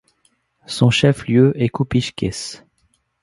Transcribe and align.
Son 0.65 0.89
chef-lieu 0.89 1.53
est 1.61 1.69
Kupiškis. 1.69 2.63